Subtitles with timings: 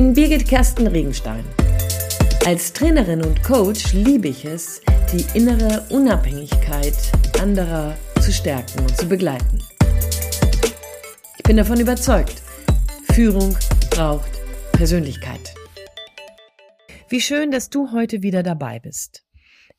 [0.00, 1.44] bin Birgit Kersten Regenstein.
[2.46, 4.80] Als Trainerin und Coach liebe ich es,
[5.12, 6.94] die innere Unabhängigkeit
[7.38, 9.58] anderer zu stärken und zu begleiten.
[11.36, 12.40] Ich bin davon überzeugt,
[13.12, 13.54] Führung
[13.90, 14.30] braucht
[14.72, 15.54] Persönlichkeit.
[17.10, 19.22] Wie schön, dass du heute wieder dabei bist.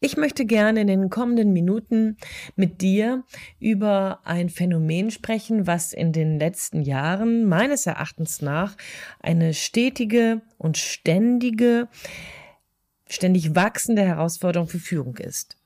[0.03, 2.17] Ich möchte gerne in den kommenden Minuten
[2.55, 3.23] mit dir
[3.59, 8.75] über ein Phänomen sprechen, was in den letzten Jahren meines Erachtens nach
[9.19, 11.87] eine stetige und ständige,
[13.07, 15.57] ständig wachsende Herausforderung für Führung ist.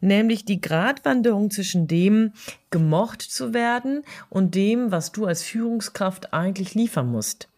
[0.00, 2.32] Nämlich die Gratwanderung zwischen dem,
[2.70, 7.48] gemocht zu werden und dem, was du als Führungskraft eigentlich liefern musst.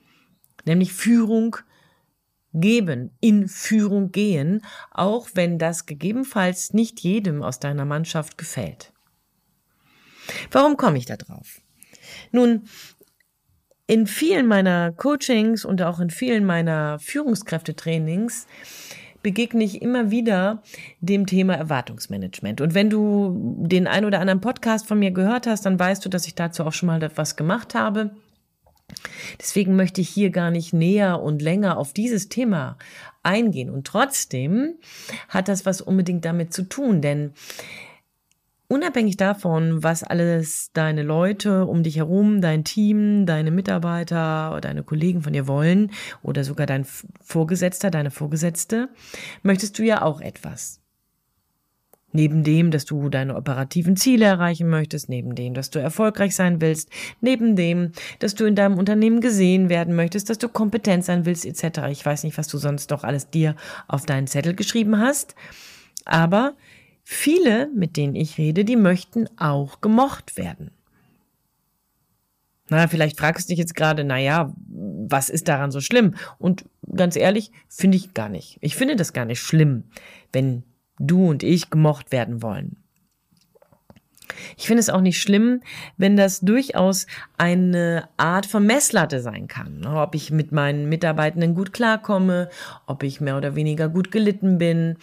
[0.64, 1.58] Nämlich Führung
[2.54, 8.92] geben, in Führung gehen, auch wenn das gegebenenfalls nicht jedem aus deiner Mannschaft gefällt.
[10.50, 11.60] Warum komme ich da drauf?
[12.30, 12.64] Nun,
[13.86, 18.46] in vielen meiner Coachings und auch in vielen meiner Führungskräftetrainings
[19.22, 20.62] begegne ich immer wieder
[21.00, 22.60] dem Thema Erwartungsmanagement.
[22.60, 26.08] Und wenn du den ein oder anderen Podcast von mir gehört hast, dann weißt du,
[26.08, 28.10] dass ich dazu auch schon mal etwas gemacht habe.
[29.40, 32.76] Deswegen möchte ich hier gar nicht näher und länger auf dieses Thema
[33.22, 33.70] eingehen.
[33.70, 34.74] Und trotzdem
[35.28, 37.32] hat das was unbedingt damit zu tun, denn
[38.68, 44.82] unabhängig davon, was alles deine Leute um dich herum, dein Team, deine Mitarbeiter oder deine
[44.82, 45.90] Kollegen von dir wollen
[46.22, 46.86] oder sogar dein
[47.20, 48.88] Vorgesetzter, deine Vorgesetzte,
[49.42, 50.81] möchtest du ja auch etwas.
[52.12, 56.60] Neben dem, dass du deine operativen Ziele erreichen möchtest, neben dem, dass du erfolgreich sein
[56.60, 61.24] willst, neben dem, dass du in deinem Unternehmen gesehen werden möchtest, dass du kompetent sein
[61.24, 61.88] willst, etc.
[61.90, 63.56] Ich weiß nicht, was du sonst noch alles dir
[63.88, 65.34] auf deinen Zettel geschrieben hast,
[66.04, 66.54] aber
[67.02, 70.70] viele, mit denen ich rede, die möchten auch gemocht werden.
[72.68, 76.14] Na, vielleicht fragst du dich jetzt gerade, na ja, was ist daran so schlimm?
[76.38, 78.56] Und ganz ehrlich, finde ich gar nicht.
[78.62, 79.84] Ich finde das gar nicht schlimm,
[80.32, 80.62] wenn
[80.98, 82.82] du und ich gemocht werden wollen.
[84.56, 85.60] Ich finde es auch nicht schlimm,
[85.96, 87.06] wenn das durchaus
[87.38, 89.86] eine Art von Messlatte sein kann.
[89.86, 92.48] Ob ich mit meinen Mitarbeitenden gut klarkomme,
[92.86, 94.96] ob ich mehr oder weniger gut gelitten bin,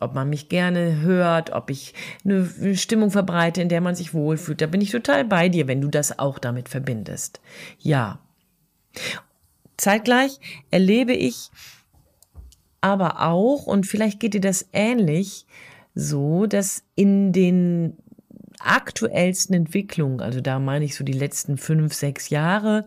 [0.00, 4.60] ob man mich gerne hört, ob ich eine Stimmung verbreite, in der man sich wohlfühlt.
[4.60, 7.40] Da bin ich total bei dir, wenn du das auch damit verbindest.
[7.78, 8.18] Ja.
[9.76, 10.40] Zeitgleich
[10.70, 11.50] erlebe ich
[12.80, 15.46] aber auch, und vielleicht geht dir das ähnlich,
[15.94, 17.96] so, dass in den
[18.60, 22.86] aktuellsten Entwicklungen, also da meine ich so die letzten fünf, sechs Jahre,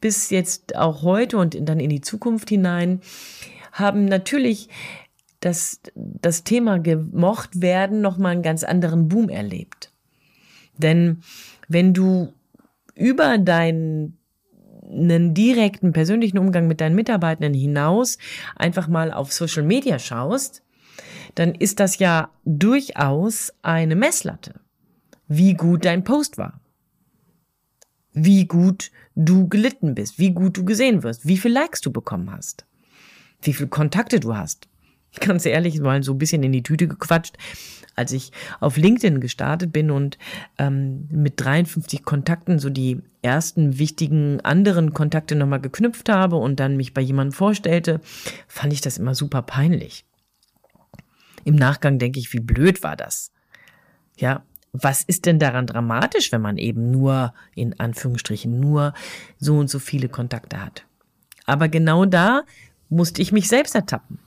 [0.00, 3.00] bis jetzt auch heute und dann in die Zukunft hinein,
[3.72, 4.68] haben natürlich
[5.40, 9.92] das, das Thema gemocht werden nochmal einen ganz anderen Boom erlebt.
[10.78, 11.22] Denn
[11.68, 12.32] wenn du
[12.94, 14.16] über deinen
[14.90, 18.18] einen direkten persönlichen Umgang mit deinen Mitarbeitenden hinaus
[18.56, 20.62] einfach mal auf Social Media schaust,
[21.34, 24.60] dann ist das ja durchaus eine Messlatte,
[25.26, 26.60] wie gut dein Post war,
[28.12, 32.30] wie gut du gelitten bist, wie gut du gesehen wirst, wie viel Likes du bekommen
[32.30, 32.66] hast,
[33.42, 34.68] wie viel Kontakte du hast.
[35.20, 37.36] Ganz ehrlich, mal so ein bisschen in die Tüte gequatscht
[37.94, 40.18] als ich auf LinkedIn gestartet bin und
[40.58, 46.76] ähm, mit 53 Kontakten so die ersten wichtigen anderen Kontakte nochmal geknüpft habe und dann
[46.76, 48.00] mich bei jemandem vorstellte,
[48.48, 50.04] fand ich das immer super peinlich.
[51.44, 53.32] Im Nachgang denke ich, wie blöd war das?
[54.16, 58.92] Ja, was ist denn daran dramatisch, wenn man eben nur, in Anführungsstrichen, nur
[59.38, 60.84] so und so viele Kontakte hat?
[61.46, 62.42] Aber genau da
[62.88, 64.18] musste ich mich selbst ertappen.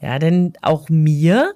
[0.00, 1.54] Ja, denn auch mir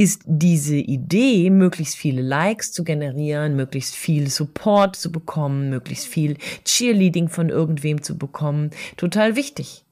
[0.00, 6.38] ist diese Idee, möglichst viele Likes zu generieren, möglichst viel Support zu bekommen, möglichst viel
[6.64, 9.84] Cheerleading von irgendwem zu bekommen, total wichtig.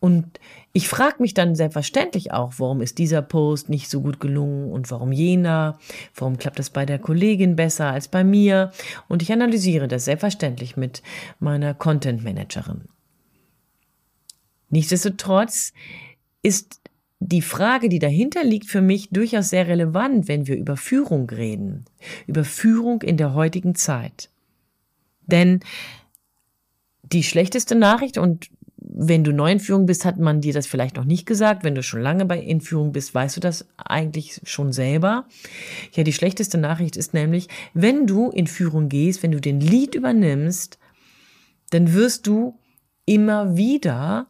[0.00, 0.38] Und
[0.74, 4.90] ich frage mich dann selbstverständlich auch, warum ist dieser Post nicht so gut gelungen und
[4.90, 5.78] warum jener,
[6.14, 8.70] warum klappt das bei der Kollegin besser als bei mir.
[9.08, 11.02] Und ich analysiere das selbstverständlich mit
[11.40, 12.82] meiner Content Managerin.
[14.68, 15.72] Nichtsdestotrotz
[16.42, 16.81] ist
[17.26, 21.84] die Frage, die dahinter liegt, für mich durchaus sehr relevant, wenn wir über Führung reden.
[22.26, 24.28] Über Führung in der heutigen Zeit.
[25.26, 25.60] Denn
[27.02, 30.96] die schlechteste Nachricht, und wenn du neu in Führung bist, hat man dir das vielleicht
[30.96, 31.62] noch nicht gesagt.
[31.62, 35.26] Wenn du schon lange bei in Führung bist, weißt du das eigentlich schon selber.
[35.92, 39.94] Ja, die schlechteste Nachricht ist nämlich, wenn du in Führung gehst, wenn du den Lead
[39.94, 40.78] übernimmst,
[41.70, 42.58] dann wirst du
[43.06, 44.26] immer wieder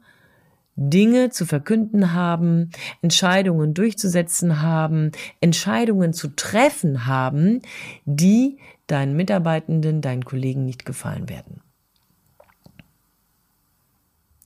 [0.76, 2.70] Dinge zu verkünden haben,
[3.02, 7.60] Entscheidungen durchzusetzen haben, Entscheidungen zu treffen haben,
[8.04, 11.60] die deinen Mitarbeitenden, deinen Kollegen nicht gefallen werden.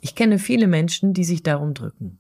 [0.01, 2.19] Ich kenne viele Menschen, die sich darum drücken.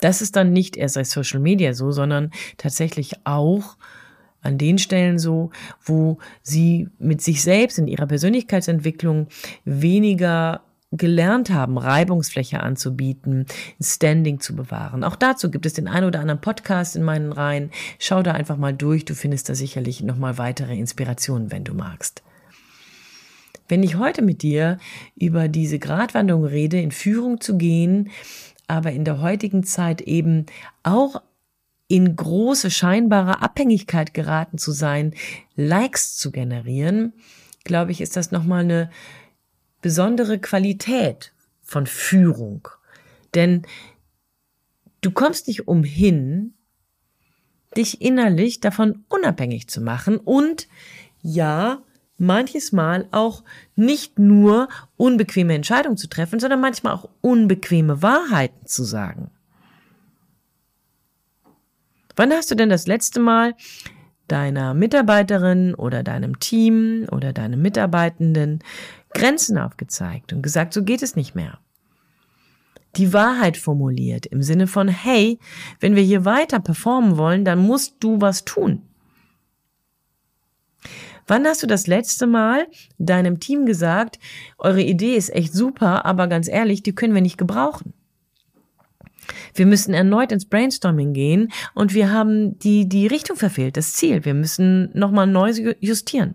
[0.00, 3.76] Das ist dann nicht erst bei Social Media so, sondern tatsächlich auch
[4.40, 5.50] an den Stellen so,
[5.84, 9.28] wo sie mit sich selbst in ihrer Persönlichkeitsentwicklung
[9.64, 13.46] weniger gelernt haben, Reibungsfläche anzubieten,
[13.80, 15.04] Standing zu bewahren.
[15.04, 17.70] Auch dazu gibt es den ein oder anderen Podcast in meinen Reihen.
[17.98, 22.22] Schau da einfach mal durch, du findest da sicherlich nochmal weitere Inspirationen, wenn du magst.
[23.68, 24.78] Wenn ich heute mit dir
[25.16, 28.10] über diese Gratwanderung rede, in Führung zu gehen,
[28.66, 30.46] aber in der heutigen Zeit eben
[30.82, 31.22] auch
[31.88, 35.14] in große scheinbare Abhängigkeit geraten zu sein,
[35.56, 37.12] Likes zu generieren,
[37.64, 38.90] glaube ich, ist das nochmal eine
[39.82, 42.68] besondere Qualität von Führung.
[43.34, 43.62] Denn
[45.02, 46.54] du kommst nicht umhin,
[47.76, 50.68] dich innerlich davon unabhängig zu machen und
[51.20, 51.82] ja,
[52.18, 53.42] manches Mal auch
[53.74, 59.30] nicht nur unbequeme Entscheidungen zu treffen, sondern manchmal auch unbequeme Wahrheiten zu sagen.
[62.14, 63.54] Wann hast du denn das letzte Mal
[64.28, 68.60] deiner Mitarbeiterin oder deinem Team oder deinem Mitarbeitenden
[69.14, 71.58] Grenzen aufgezeigt und gesagt, so geht es nicht mehr.
[72.96, 75.38] Die Wahrheit formuliert im Sinne von, hey,
[75.80, 78.82] wenn wir hier weiter performen wollen, dann musst du was tun.
[81.26, 82.66] Wann hast du das letzte Mal
[82.98, 84.18] deinem Team gesagt,
[84.58, 87.94] eure Idee ist echt super, aber ganz ehrlich, die können wir nicht gebrauchen?
[89.54, 94.24] Wir müssen erneut ins Brainstorming gehen und wir haben die, die Richtung verfehlt, das Ziel.
[94.24, 96.34] Wir müssen nochmal neu justieren.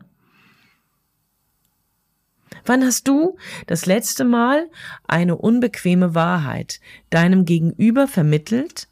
[2.66, 3.38] Wann hast du
[3.68, 4.70] das letzte Mal
[5.08, 8.88] eine unbequeme Wahrheit deinem Gegenüber vermittelt?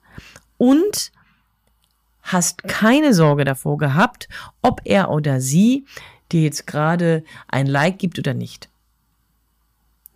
[0.57, 1.11] Und
[2.25, 4.27] hast keine Sorge davor gehabt,
[4.61, 5.85] ob er oder sie
[6.31, 8.69] dir jetzt gerade ein Like gibt oder nicht,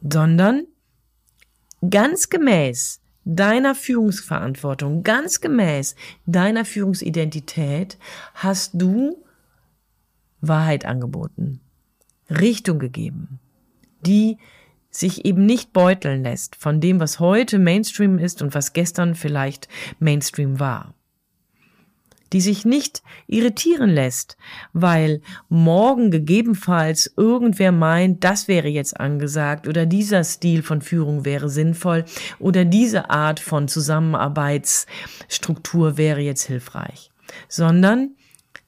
[0.02, 0.64] sondern
[1.88, 5.96] ganz gemäß deiner Führungsverantwortung, ganz gemäß
[6.26, 7.98] deiner Führungsidentität
[8.34, 9.24] hast du
[10.42, 11.62] Wahrheit angeboten,
[12.30, 13.40] Richtung gegeben,
[14.06, 14.38] die
[14.92, 19.68] sich eben nicht beuteln lässt von dem, was heute Mainstream ist und was gestern vielleicht
[20.00, 20.96] Mainstream war.
[22.34, 24.38] Die sich nicht irritieren lässt,
[24.72, 31.50] weil morgen gegebenenfalls irgendwer meint, das wäre jetzt angesagt oder dieser Stil von Führung wäre
[31.50, 32.06] sinnvoll
[32.38, 37.10] oder diese Art von Zusammenarbeitsstruktur wäre jetzt hilfreich,
[37.48, 38.12] sondern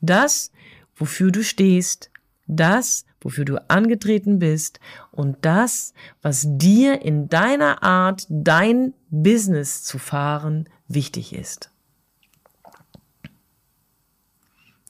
[0.01, 0.51] das,
[0.95, 2.09] wofür du stehst,
[2.47, 4.79] das, wofür du angetreten bist
[5.11, 11.71] und das, was dir in deiner Art, dein Business zu fahren, wichtig ist.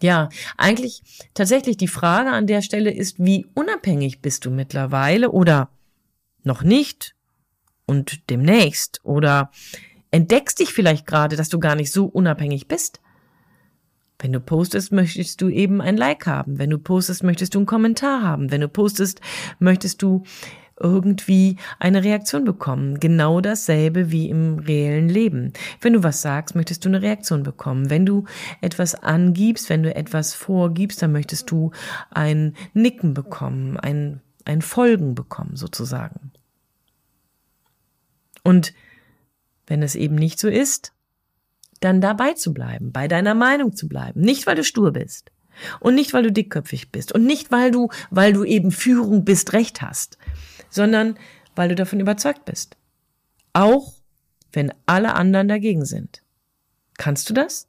[0.01, 1.03] Ja, eigentlich
[1.35, 5.69] tatsächlich die Frage an der Stelle ist, wie unabhängig bist du mittlerweile oder
[6.43, 7.15] noch nicht
[7.85, 9.51] und demnächst oder
[10.09, 12.99] entdeckst dich vielleicht gerade, dass du gar nicht so unabhängig bist?
[14.21, 16.59] Wenn du postest, möchtest du eben ein Like haben.
[16.59, 18.51] Wenn du postest, möchtest du einen Kommentar haben.
[18.51, 19.19] Wenn du postest,
[19.59, 20.23] möchtest du
[20.79, 22.99] irgendwie eine Reaktion bekommen.
[22.99, 25.53] Genau dasselbe wie im reellen Leben.
[25.79, 27.89] Wenn du was sagst, möchtest du eine Reaktion bekommen.
[27.89, 28.25] Wenn du
[28.61, 31.71] etwas angibst, wenn du etwas vorgibst, dann möchtest du
[32.11, 36.31] ein Nicken bekommen, ein, ein Folgen bekommen sozusagen.
[38.43, 38.73] Und
[39.67, 40.93] wenn es eben nicht so ist,
[41.81, 44.21] dann dabei zu bleiben, bei deiner Meinung zu bleiben.
[44.21, 45.31] Nicht, weil du stur bist.
[45.81, 47.11] Und nicht, weil du dickköpfig bist.
[47.11, 50.17] Und nicht, weil du, weil du eben Führung bist, Recht hast
[50.71, 51.19] sondern
[51.55, 52.77] weil du davon überzeugt bist.
[53.53, 53.93] Auch
[54.53, 56.23] wenn alle anderen dagegen sind.
[56.97, 57.67] Kannst du das?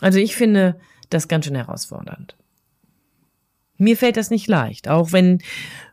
[0.00, 0.80] Also ich finde
[1.10, 2.36] das ganz schön herausfordernd.
[3.78, 5.38] Mir fällt das nicht leicht, auch wenn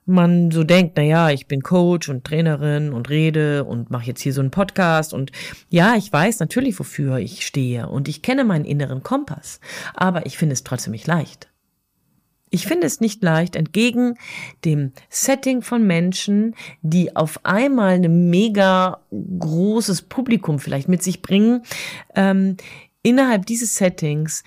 [0.05, 4.21] man so denkt, na ja, ich bin Coach und Trainerin und rede und mache jetzt
[4.21, 5.31] hier so einen Podcast und
[5.69, 9.59] ja, ich weiß natürlich, wofür ich stehe und ich kenne meinen inneren Kompass,
[9.93, 11.49] aber ich finde es trotzdem nicht leicht.
[12.51, 14.17] Ich finde es nicht leicht, entgegen
[14.63, 21.63] dem Setting von Menschen, die auf einmal ein mega großes Publikum vielleicht mit sich bringen,
[22.15, 22.57] ähm,
[23.01, 24.43] innerhalb dieses Settings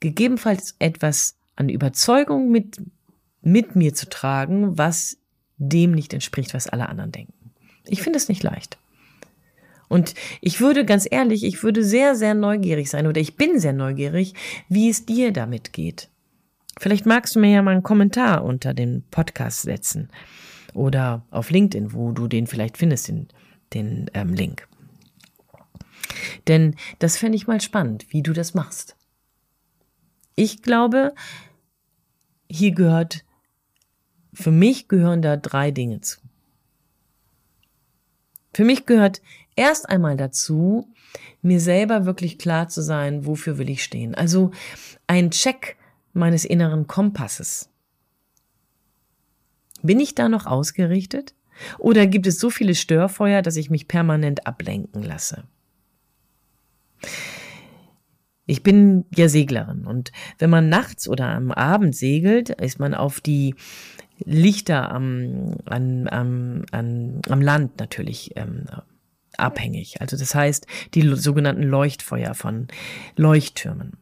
[0.00, 2.76] gegebenenfalls etwas an Überzeugung mit,
[3.42, 5.18] mit mir zu tragen, was
[5.56, 7.52] dem nicht entspricht, was alle anderen denken.
[7.86, 8.78] Ich finde es nicht leicht.
[9.88, 13.72] Und ich würde ganz ehrlich, ich würde sehr, sehr neugierig sein oder ich bin sehr
[13.72, 14.34] neugierig,
[14.68, 16.08] wie es dir damit geht.
[16.78, 20.10] Vielleicht magst du mir ja mal einen Kommentar unter den Podcast setzen
[20.74, 23.28] oder auf LinkedIn, wo du den vielleicht findest, den,
[23.72, 24.68] den ähm, Link.
[26.48, 28.96] Denn das fände ich mal spannend, wie du das machst.
[30.36, 31.14] Ich glaube,
[32.48, 33.24] hier gehört
[34.36, 36.20] für mich gehören da drei Dinge zu.
[38.52, 39.22] Für mich gehört
[39.54, 40.92] erst einmal dazu,
[41.40, 44.14] mir selber wirklich klar zu sein, wofür will ich stehen.
[44.14, 44.50] Also
[45.06, 45.76] ein Check
[46.12, 47.70] meines inneren Kompasses.
[49.82, 51.34] Bin ich da noch ausgerichtet?
[51.78, 55.44] Oder gibt es so viele Störfeuer, dass ich mich permanent ablenken lasse?
[58.46, 63.20] Ich bin ja Seglerin und wenn man nachts oder am Abend segelt, ist man auf
[63.20, 63.54] die
[64.24, 68.64] Lichter am, an, am, an, am Land natürlich ähm,
[69.36, 70.00] abhängig.
[70.00, 72.68] Also das heißt, die sogenannten Leuchtfeuer von
[73.16, 73.98] Leuchttürmen.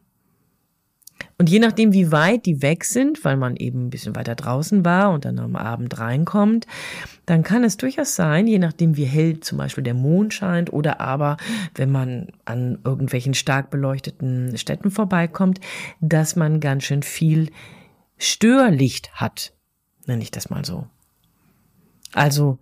[1.37, 4.85] Und je nachdem, wie weit die weg sind, weil man eben ein bisschen weiter draußen
[4.85, 6.65] war und dann am Abend reinkommt,
[7.25, 11.01] dann kann es durchaus sein, je nachdem, wie hell zum Beispiel der Mond scheint oder
[11.01, 11.37] aber,
[11.73, 15.59] wenn man an irgendwelchen stark beleuchteten Städten vorbeikommt,
[16.01, 17.49] dass man ganz schön viel
[18.17, 19.53] Störlicht hat,
[20.05, 20.87] nenne ich das mal so.
[22.13, 22.59] Also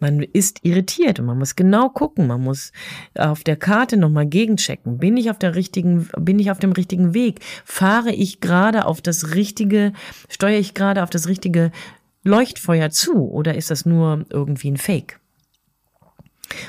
[0.00, 2.72] man ist irritiert und man muss genau gucken, man muss
[3.16, 4.98] auf der Karte nochmal gegenchecken.
[4.98, 7.40] Bin ich auf der richtigen, bin ich auf dem richtigen Weg?
[7.64, 9.92] Fahre ich gerade auf das richtige,
[10.28, 11.72] steuere ich gerade auf das richtige
[12.28, 15.20] Leuchtfeuer zu oder ist das nur irgendwie ein Fake?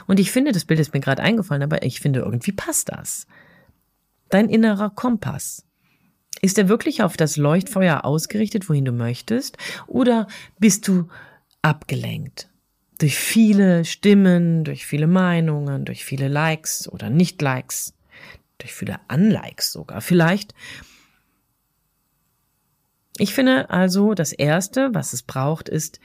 [0.08, 3.28] Und ich finde, das Bild ist mir gerade eingefallen, aber ich finde, irgendwie passt das.
[4.30, 5.66] Dein innerer Kompass.
[6.42, 9.58] Ist er wirklich auf das Leuchtfeuer ausgerichtet, wohin du möchtest?
[9.88, 10.28] Oder
[10.60, 11.08] bist du
[11.62, 12.50] abgelenkt?
[13.00, 17.96] durch viele Stimmen, durch viele Meinungen, durch viele Likes oder Nicht-Likes,
[18.58, 20.54] durch viele Unlikes sogar vielleicht.
[23.20, 26.00] Ich finde also, das Erste, was es braucht, ist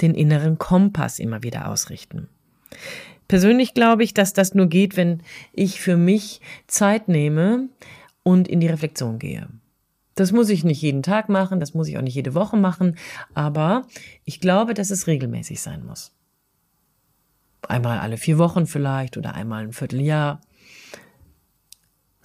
[0.00, 2.28] den inneren Kompass immer wieder ausrichten.
[3.28, 5.22] Persönlich glaube ich, dass das nur geht, wenn
[5.52, 7.68] ich für mich Zeit nehme
[8.22, 9.48] und in die Reflexion gehe.
[10.14, 12.96] Das muss ich nicht jeden Tag machen, das muss ich auch nicht jede Woche machen,
[13.34, 13.86] aber
[14.24, 16.16] ich glaube, dass es regelmäßig sein muss
[17.70, 20.40] einmal alle vier Wochen vielleicht oder einmal ein Vierteljahr.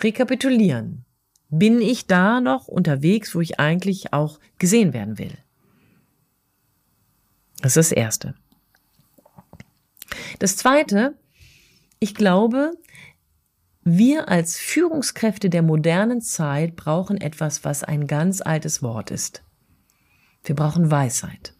[0.02, 1.06] Rekapitulieren.
[1.52, 5.38] Bin ich da noch unterwegs, wo ich eigentlich auch gesehen werden will?
[7.62, 8.36] Das ist das Erste.
[10.40, 11.14] Das Zweite,
[12.00, 12.72] ich glaube,
[13.84, 19.44] wir als Führungskräfte der modernen Zeit brauchen etwas, was ein ganz altes Wort ist.
[20.44, 21.54] Wir brauchen Weisheit.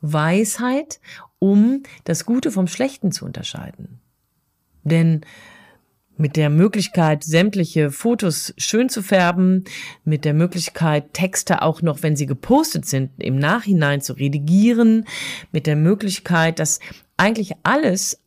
[0.00, 1.00] Weisheit
[1.38, 4.00] um das Gute vom Schlechten zu unterscheiden.
[4.84, 5.22] Denn
[6.16, 9.64] mit der Möglichkeit, sämtliche Fotos schön zu färben,
[10.04, 15.06] mit der Möglichkeit, Texte auch noch, wenn sie gepostet sind, im Nachhinein zu redigieren,
[15.52, 16.80] mit der Möglichkeit, dass
[17.16, 18.20] eigentlich alles,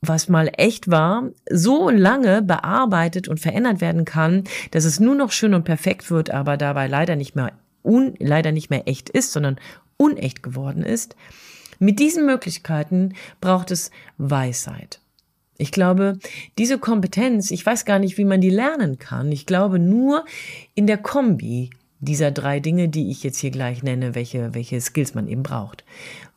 [0.00, 5.32] was mal echt war, so lange bearbeitet und verändert werden kann, dass es nur noch
[5.32, 9.32] schön und perfekt wird, aber dabei leider nicht mehr un, leider nicht mehr echt ist,
[9.32, 9.58] sondern
[9.96, 11.16] unecht geworden ist,
[11.80, 15.00] mit diesen Möglichkeiten braucht es Weisheit.
[15.58, 16.18] Ich glaube,
[16.56, 19.32] diese Kompetenz, ich weiß gar nicht, wie man die lernen kann.
[19.32, 20.24] Ich glaube nur
[20.74, 25.14] in der Kombi dieser drei Dinge, die ich jetzt hier gleich nenne, welche, welche Skills
[25.14, 25.84] man eben braucht.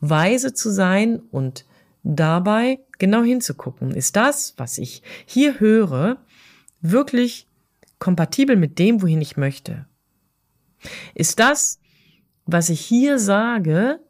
[0.00, 1.64] Weise zu sein und
[2.02, 3.92] dabei genau hinzugucken.
[3.92, 6.18] Ist das, was ich hier höre,
[6.80, 7.46] wirklich
[8.00, 9.86] kompatibel mit dem, wohin ich möchte?
[11.14, 11.78] Ist das,
[12.44, 14.00] was ich hier sage,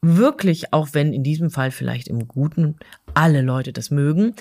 [0.00, 2.76] wirklich, auch wenn in diesem Fall vielleicht im Guten
[3.14, 4.34] alle Leute das mögen,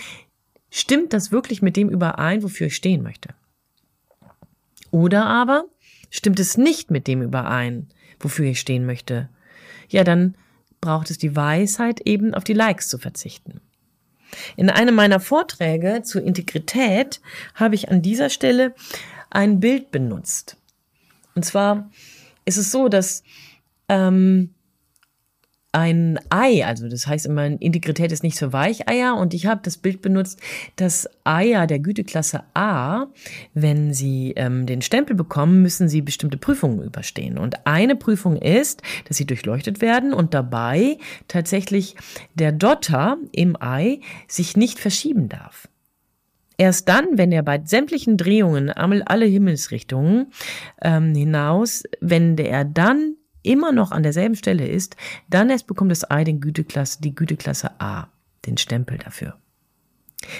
[0.69, 3.29] stimmt das wirklich mit dem überein, wofür ich stehen möchte?
[4.91, 5.65] Oder aber
[6.09, 7.87] stimmt es nicht mit dem überein,
[8.19, 9.29] wofür ich stehen möchte?
[9.89, 10.35] Ja, dann
[10.81, 13.61] braucht es die Weisheit, eben auf die Likes zu verzichten.
[14.55, 17.21] In einem meiner Vorträge zur Integrität
[17.55, 18.75] habe ich an dieser Stelle
[19.29, 20.57] ein Bild benutzt.
[21.35, 21.89] Und zwar
[22.45, 23.23] ist es so, dass
[23.89, 24.53] ähm,
[25.77, 29.77] ein Ei, also das heißt immer, Integrität ist nicht für Weicheier und ich habe das
[29.77, 30.41] Bild benutzt,
[30.75, 33.05] dass Eier der Güteklasse A,
[33.53, 37.37] wenn sie ähm, den Stempel bekommen, müssen sie bestimmte Prüfungen überstehen.
[37.37, 41.95] Und eine Prüfung ist, dass sie durchleuchtet werden und dabei tatsächlich
[42.33, 45.67] der Dotter im Ei sich nicht verschieben darf.
[46.57, 50.31] Erst dann, wenn er bei sämtlichen Drehungen alle Himmelsrichtungen
[50.81, 53.16] ähm, hinaus, wenn der dann
[53.47, 54.95] immer noch an derselben Stelle ist,
[55.29, 58.07] dann erst bekommt das Ei den Güteklasse, die Güteklasse A,
[58.45, 59.37] den Stempel dafür.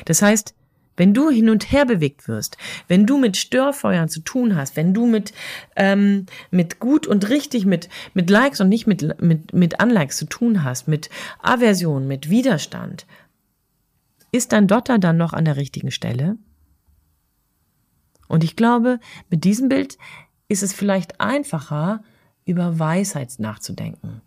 [0.06, 0.54] Das heißt,
[0.98, 4.94] wenn du hin und her bewegt wirst, wenn du mit Störfeuern zu tun hast, wenn
[4.94, 5.32] du mit,
[5.76, 10.26] ähm, mit gut und richtig, mit, mit Likes und nicht mit, mit, mit Unlikes zu
[10.26, 11.10] tun hast, mit
[11.40, 13.06] Aversion, mit Widerstand,
[14.32, 16.38] ist dein Dotter dann noch an der richtigen Stelle?
[18.28, 19.00] Und ich glaube,
[19.30, 19.98] mit diesem Bild
[20.50, 22.04] ist es vielleicht einfacher,
[22.48, 24.22] über Weisheit nachzudenken.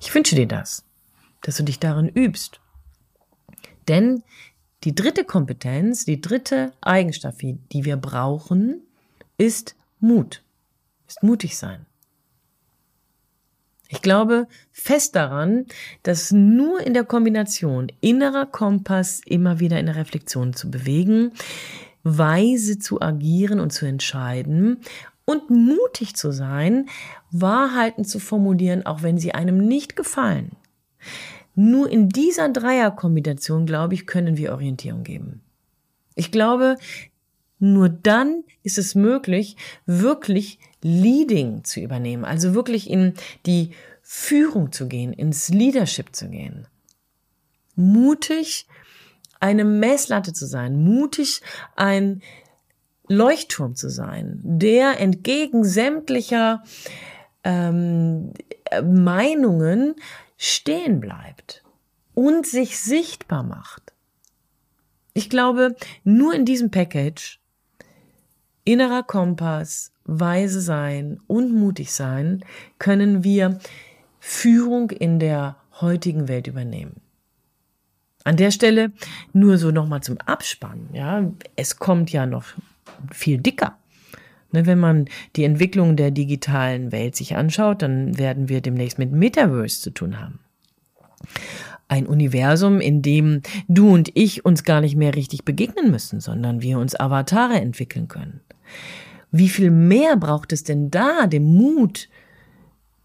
[0.00, 0.84] Ich wünsche dir das,
[1.42, 2.60] dass du dich darin übst.
[3.88, 4.22] Denn
[4.84, 8.82] die dritte Kompetenz, die dritte Eigenschaft, die wir brauchen,
[9.38, 10.42] ist Mut,
[11.06, 11.86] ist mutig sein.
[13.88, 15.66] Ich glaube fest daran,
[16.02, 21.32] dass nur in der Kombination innerer Kompass immer wieder in der Reflexion zu bewegen,
[22.02, 24.80] weise zu agieren und zu entscheiden
[25.24, 26.88] und mutig zu sein,
[27.30, 30.52] Wahrheiten zu formulieren, auch wenn sie einem nicht gefallen.
[31.54, 35.42] Nur in dieser Dreierkombination, glaube ich, können wir Orientierung geben.
[36.14, 36.76] Ich glaube,
[37.58, 43.14] nur dann ist es möglich, wirklich Leading zu übernehmen, also wirklich in
[43.46, 43.70] die
[44.02, 46.66] Führung zu gehen, ins Leadership zu gehen.
[47.76, 48.66] Mutig
[49.40, 51.40] eine Messlatte zu sein, mutig
[51.76, 52.22] ein
[53.12, 56.62] Leuchtturm zu sein, der entgegen sämtlicher
[57.44, 58.32] ähm,
[58.82, 59.94] Meinungen
[60.36, 61.62] stehen bleibt
[62.14, 63.92] und sich sichtbar macht.
[65.14, 67.40] Ich glaube, nur in diesem Package
[68.64, 72.44] innerer Kompass, weise sein und mutig sein,
[72.78, 73.58] können wir
[74.20, 77.00] Führung in der heutigen Welt übernehmen.
[78.24, 78.92] An der Stelle
[79.32, 80.90] nur so nochmal zum Abspannen.
[80.92, 82.44] Ja, es kommt ja noch
[83.12, 83.78] viel dicker.
[84.52, 89.10] Ne, wenn man die Entwicklung der digitalen Welt sich anschaut, dann werden wir demnächst mit
[89.10, 90.40] Metaverse zu tun haben.
[91.88, 96.62] Ein Universum, in dem du und ich uns gar nicht mehr richtig begegnen müssen, sondern
[96.62, 98.40] wir uns Avatare entwickeln können.
[99.30, 102.08] Wie viel mehr braucht es denn da, den Mut,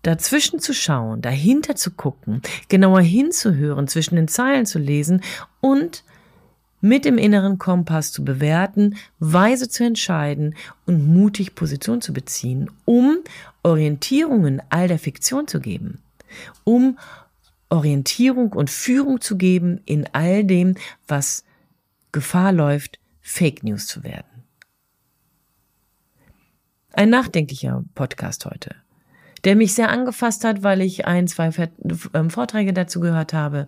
[0.01, 5.21] dazwischen zu schauen, dahinter zu gucken, genauer hinzuhören, zwischen den Zeilen zu lesen
[5.61, 6.03] und
[6.81, 10.55] mit dem inneren Kompass zu bewerten, weise zu entscheiden
[10.85, 13.19] und mutig Position zu beziehen, um
[13.63, 16.01] Orientierungen all der Fiktion zu geben,
[16.63, 16.97] um
[17.69, 20.75] Orientierung und Führung zu geben in all dem,
[21.07, 21.43] was
[22.11, 24.25] Gefahr läuft, Fake News zu werden.
[26.93, 28.75] Ein nachdenklicher Podcast heute,
[29.43, 31.51] der mich sehr angefasst hat, weil ich ein, zwei
[32.13, 33.67] ähm, Vorträge dazu gehört habe.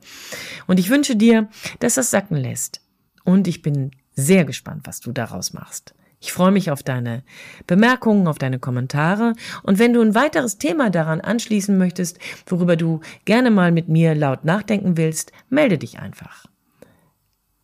[0.66, 2.82] Und ich wünsche dir, dass das sacken lässt.
[3.24, 5.94] Und ich bin sehr gespannt, was du daraus machst.
[6.22, 7.24] Ich freue mich auf deine
[7.66, 9.34] Bemerkungen, auf deine Kommentare.
[9.64, 14.16] Und wenn du ein weiteres Thema daran anschließen möchtest, worüber du gerne mal mit mir
[14.16, 16.46] laut nachdenken willst, melde dich einfach.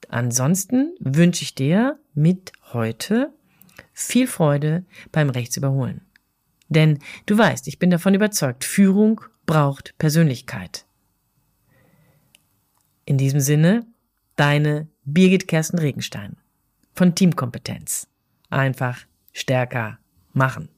[0.08, 3.34] Ansonsten wünsche ich dir mit heute
[3.92, 6.02] viel Freude beim Rechtsüberholen.
[6.70, 10.86] Denn du weißt, ich bin davon überzeugt, Führung braucht Persönlichkeit.
[13.06, 13.86] In diesem Sinne,
[14.36, 16.38] deine Birgit Kersten Regenstein
[16.94, 18.08] von Teamkompetenz.
[18.50, 19.00] Einfach
[19.34, 20.00] stärker
[20.34, 20.70] machen.